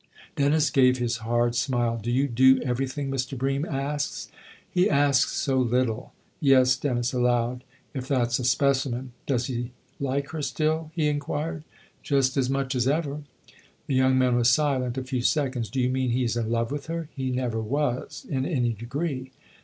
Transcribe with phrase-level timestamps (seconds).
[0.35, 3.37] Dennis gave his hard smile." Do you do every thing Mr.
[3.37, 4.31] Bream asks?"
[4.73, 6.13] 122 THE OTHER HOUSE" He asks so little!""
[6.51, 9.11] Yes," Dennis allowed" if that's a specimen!
[9.27, 11.63] Does he like her still?" he inquired."
[12.01, 13.21] Just as much as ever."
[13.85, 16.87] The young man was silent a few seconds." Do you mean he's in love with
[16.87, 19.31] her?"" He never was in any degree."